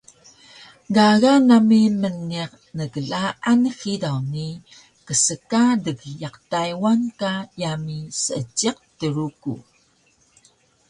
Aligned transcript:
Gaga 0.95 1.31
nami 1.49 1.79
mniq 2.01 2.51
nklaan 2.77 3.61
hidaw 3.79 4.17
ni 4.31 4.47
kska 5.07 5.63
dgiyaq 5.85 6.35
Taywan 6.51 7.01
ka 7.19 7.31
yami 7.61 7.97
Seejiq 8.23 8.77
Truku 8.97 9.53